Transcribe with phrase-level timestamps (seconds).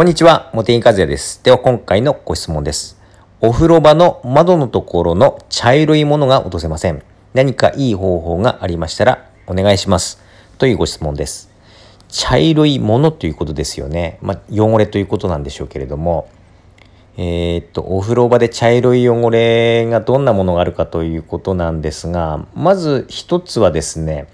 [0.00, 1.44] こんにちは、茂木和也です。
[1.44, 2.98] では今回のご質問です。
[3.42, 7.02] お風呂場の窓のところの茶色いものが落とせません。
[7.34, 10.18] 何かいい方法がありましたらお願いします。
[10.56, 11.50] というご質問です。
[12.08, 14.18] 茶色いものということですよね。
[14.22, 16.30] まあ、汚れということなんでしょうけれども、
[17.18, 24.28] えーっと、お風呂場で茶色い汚れがどんなものがあるかということなんですが、まず一つはですね、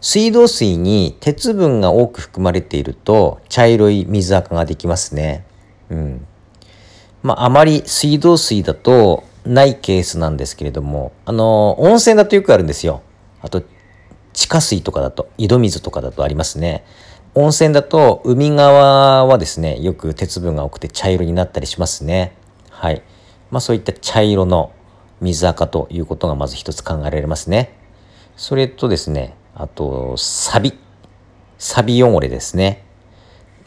[0.00, 5.44] 水道水に鉄分が多く含まれていると茶色い水垢ができますね。
[5.90, 6.26] うん。
[7.22, 13.02] まあ、あまり水道水だとないケースなんですけれども、あの、温泉だとよくあるんですよ。
[13.42, 13.62] あと、
[14.32, 16.84] 地下水とかだと、井戸水とかだとありますね。
[17.34, 22.36] 温泉だと海側はですね、よく鉄分が多くて茶色になったりしますね。
[22.70, 23.02] はい。
[23.50, 24.72] まあそういった茶色の
[25.20, 27.78] 水垢ということがまず一つ考えられますね。
[28.36, 30.74] それとですね、あと、サビ。
[31.58, 32.84] サビ汚れですね。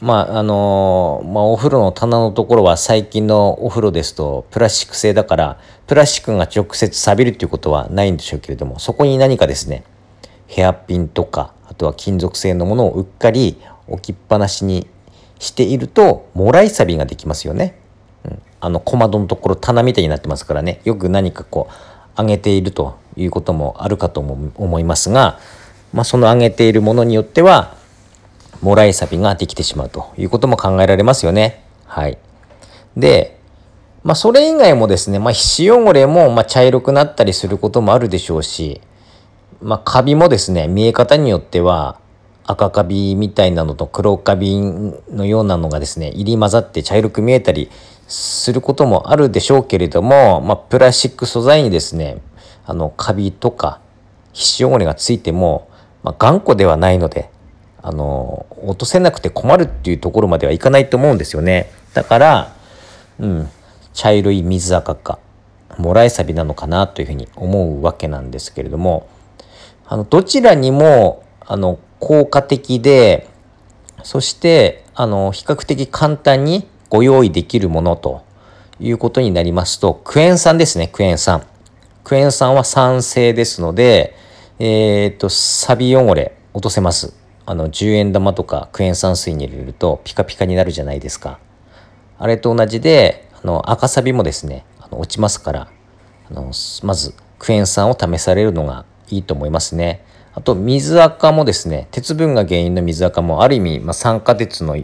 [0.00, 9.84] まあ、あのまあ、お風呂の棚のところは最近のお風呂ですとプラスチック製だから、プラスチックが直接錆びるっていうことはないんでしょうけれども、そこに何かですね、
[10.46, 13.56] ヘアピンとか、あとは金属製のものをうっかり
[13.88, 14.88] 置きっぱなしに
[15.38, 17.78] していると、もらい錆ができますよね。
[18.24, 25.38] うん、あの小窓のところ棚みたいになってますからね、よく何かこう、上げているということもあるかと思いますが、
[25.94, 27.76] まあ、その上げているものによっては、
[28.60, 31.64] もらい錆ができてしまうということも考えられますよね。
[31.86, 32.18] はい。
[32.96, 33.38] で、
[34.02, 38.80] まあ、それ以外もですね、まあ、皮脂汚れも、ま茶色くなったりすることもあるでしょうし、
[39.62, 42.00] まあ、カビもですね、見え方によっては、
[42.42, 47.70] 赤カビみたいなのと黒カビのようなのがですね、入り混ざって茶色く見えたり
[48.08, 52.18] することもあるでしょうけれども、まあ、プラスチック素材にですね、
[52.66, 53.80] あの、カビとか
[54.32, 55.68] 皮脂汚れがついても、
[56.04, 57.30] まあ、頑固ではないので、
[57.82, 61.70] あの、落とせなくて困るっていうところまではいかないと思うんですよね。
[61.94, 62.56] だから、
[63.18, 63.48] うん、
[63.94, 65.18] 茶色い水垢か、
[65.78, 69.08] もらい錆なのかなというふうに思うわけなんですけれども、
[69.86, 73.28] あの、どちらにも、あの、効果的で、
[74.02, 78.22] そして、あの、比較的簡単にご用意できるものと
[78.78, 81.42] いうことになりますと、クエン酸ですね、クエン酸。
[82.02, 84.14] クエン酸は酸性ですので、
[84.58, 87.14] えっ、と、サビ汚れ落とせます。
[87.44, 91.40] あの、10円玉とかクエン酸水に入れるとピカピカになるじゃないですか。
[92.18, 95.68] あれと同じで、あの、赤サビもですね、あの落ちますから、
[96.30, 96.52] あの、
[96.84, 100.04] まずクエン酸を試されるのがいいと思いますね。
[100.34, 104.76] あと、水垢もですね、鉄分が原因の水垢もある意味、まあ、酸化鉄の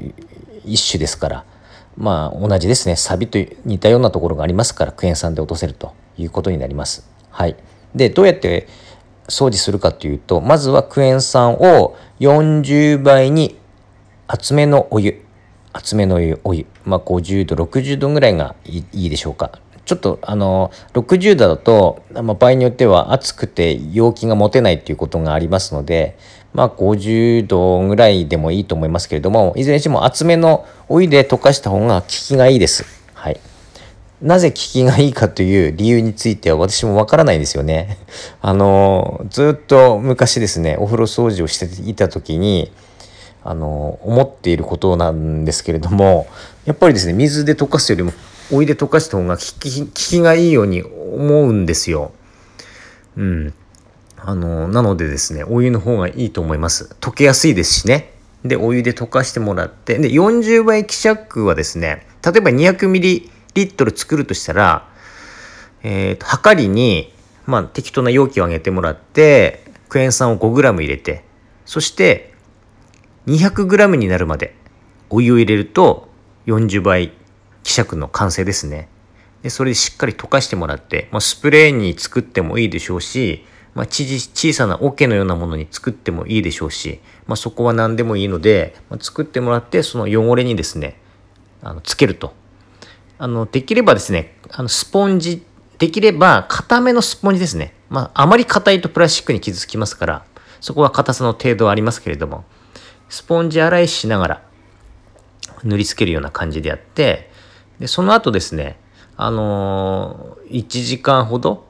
[0.65, 1.45] 一種ですから、
[1.97, 7.09] まあ、同じですね、サビと似たようなところがありますから、クエン酸で落とせるということになります。
[7.31, 7.57] はい。
[7.95, 8.69] で、どうやって
[9.31, 13.57] 掃除するかというと、まずはクエン酸を40倍に
[14.27, 15.23] 厚めのお湯、
[15.73, 19.53] 厚めのお湯、まあ、50度、60度ぐらいがいいでしょうか。
[19.91, 26.17] ちょっとあの60度だと、まあ、場合によっては熱くて陽気が持てないっていうことがありますので、
[26.55, 32.85] まあ、50度ぐらいでもいいと思いますけれどもいずれにしても厚めのお湯で溶かした方が効きがいいです。
[33.15, 33.41] はい、
[34.23, 37.99] なぜ効きがいいかという理由については私もわからないんですよね。
[38.43, 42.71] あのずっと昔ですねお風呂掃除をしていた時に
[43.43, 46.27] あの思っていることなんですけれども
[46.67, 48.13] やっぱりですね水で溶かすよりも
[48.53, 52.13] お湯で溶かした方が効き効きがいいように思うんですよ。
[53.17, 53.55] うん。
[54.17, 56.95] あの、なのでですね、お湯の方がいいと思います。
[57.01, 58.13] 溶けやすいですしね。
[58.45, 64.89] で、お湯で溶かしてもらって、で、40倍希釈はですね、例えば200ミリ 200ml 作るとしたら、
[65.83, 67.13] えー、と、はかりに、
[67.47, 71.25] まあ、適当な容器をあげてもらって、クエン酸を 5g 入れて、
[71.65, 72.33] そして、
[73.27, 74.55] 200g になるまで
[75.11, 76.09] お湯を入れると
[76.47, 77.13] 40倍
[77.63, 78.89] 希釈の完成ですね。
[79.43, 83.45] で、それでしっかり溶かしてもらって、まあ、スプレーに作ってもいいでしょうし、
[83.75, 91.01] まあ、小さな桶のようなものに作ってもいいでしょうし、まあ、そこは何でもいいので、まあ、作ってもらって、その汚れにですね、
[91.63, 92.35] あの、つけると。
[93.23, 95.45] あの、できればですね、あの、スポンジ、
[95.77, 97.75] できれば、固めのスポンジですね。
[97.91, 100.25] まあ、あまり硬いとプラスチックに傷つきますから、
[100.63, 102.45] そこは硬さの程度はありますけれども、
[103.11, 104.43] スポンジ洗いしながら、
[105.65, 107.31] 塗りつけるような感じでやって、
[107.79, 108.81] で、その後ですね、
[109.19, 111.67] あのー、1時間ほど、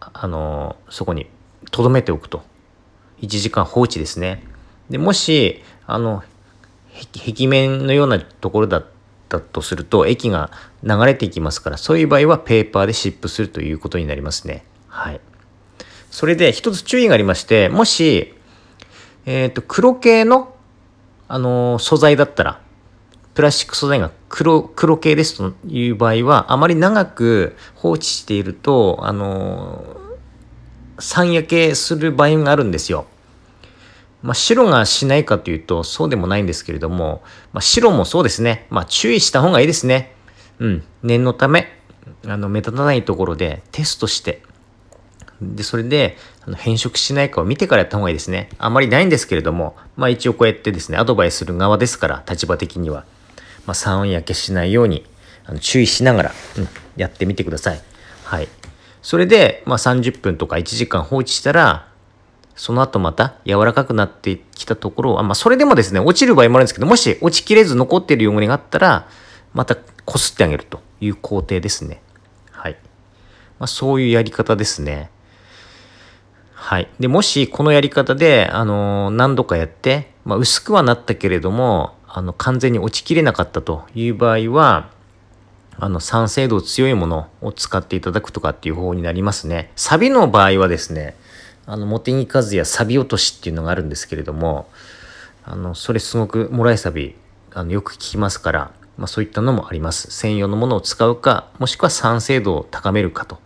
[0.00, 1.26] あのー、そこに
[1.70, 2.42] 留めておくと。
[3.22, 4.42] 1時間放置ですね。
[4.90, 6.22] で、もし、あの、
[7.14, 8.84] 壁面のようなところだ
[9.24, 10.50] ったとすると、液が
[10.82, 14.64] 流れていきますから、そういう場合はペーパーで湿布するということになりますね。
[14.88, 15.20] はい。
[16.10, 18.34] それで、一つ注意がありまして、もし、
[19.26, 20.54] えっ、ー、と、黒系の、
[21.26, 22.60] あのー、素材だったら、
[23.34, 33.06] プラスチック素材が黒、黒系ですという場合は、あまり長く放置していると、あのー、酸焼けする場合があるんですよ。
[34.24, 37.22] まあ、白がしないかというと、そうでもないんですけれども、
[37.52, 38.66] まあ、白もそうですね。
[38.70, 40.14] まあ、注意した方がいいですね。
[40.60, 40.82] うん。
[41.02, 41.68] 念のため、
[42.26, 44.40] あの、目立たないところでテストして、
[45.42, 46.16] で、それで、
[46.46, 48.48] あの変色しないかを見てからやった方がいいですね。
[48.56, 53.04] あまりないんですけれども、まあ一応こうやってですね、アドバイスする側ですから、立場的には。
[53.66, 55.04] まあ、酸焼けしないように、
[55.44, 57.82] あの注意しながら、うん、やってみてください。
[58.24, 58.48] はい。
[59.02, 61.88] それで、まあ30分とか1時間放置したら、
[62.56, 69.08] その後また柔らかくなってきたところは、まあそれでもですね、落ちる場合もあるんですけど、もし落ちきれず残っている汚れがあったら、
[69.52, 72.00] またこすってあげるという工程ですね。
[72.50, 72.76] はい。
[73.58, 75.10] まあそういうやり方ですね。
[76.52, 76.88] はい。
[76.98, 84.90] で、もしこのやり方で、あのー、何度かやって、まあ薄くはなったけれども、あの、完全に落ちきれなかったという場合は、
[85.78, 89.72] あの、酸性度強いものを使っていただくとかっていう方法になりますね。
[89.74, 91.16] サビの場合はですね、
[91.66, 94.68] あの、茂木和也サビ落としっていうのがあるんですけれども、
[95.44, 97.16] あの、それすごくもらいサビ、
[97.52, 100.10] あの、よく聞きますから、まあそういったのもあります。
[100.10, 103.38] 専用のものを使うか、もしくは酸性度を高めるかと。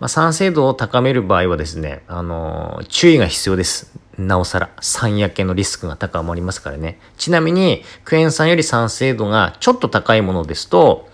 [0.00, 3.92] まあ酸性度を高める場合はですね、あの、注意が必要です。
[4.18, 6.98] なおさら、酸焼けのリスクが高まりますからね。
[7.16, 11.08] ちなみに、クエン酸より酸性度がちょっと高いものですと、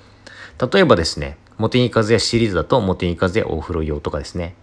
[0.72, 4.54] 例えばですね、モテニカズヤシリーズだと、モテニカズヤお風呂用とかですね。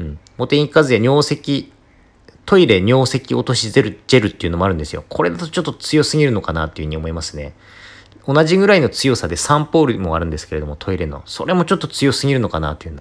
[0.00, 0.18] うん。
[0.38, 1.70] モテニカズヤ尿石、
[2.46, 5.04] トイレ尿石落としジェルジェルっていうのもあるんですよ。
[5.08, 7.52] これだとちょっと強すぎるのかなっていうふうに思いますね。
[8.26, 11.22] 同じぐらいの強さでサンポールもあるんですけれども、トイレの。
[11.26, 12.96] それもちょっと強すぎるのかなっていう。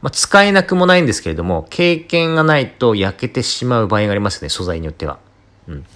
[0.00, 5.18] まあ、使えなくもないんですけれども、経験がないと焼けてしまう場合がありますね、素材によっては。
[5.66, 5.86] うん。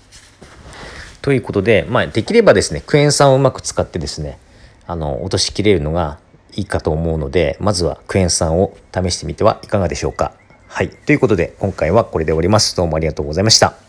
[1.21, 4.39] ということで、まあ、できればですね、クエン酸をうまく使ってですね、
[4.87, 6.19] あの、落としきれるのが
[6.55, 10.38] いいかと思うので、まずはクエン酸を試してみてはいかがでしょうか。
[10.79, 10.91] はい。
[10.91, 12.77] ということで、今回はこれで終わります。
[12.77, 13.88] どうもありがとうございました。